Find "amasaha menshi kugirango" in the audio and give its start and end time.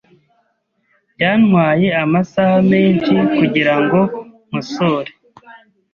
2.03-3.99